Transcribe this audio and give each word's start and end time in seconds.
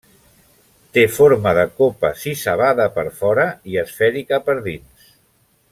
Té 0.97 1.03
forma 1.17 1.51
de 1.57 1.65
copa 1.81 2.11
sisavada 2.23 2.87
per 2.99 3.05
fora 3.21 3.47
i 3.73 3.81
esfèrica 3.87 4.41
per 4.49 4.57
dins. 4.71 5.13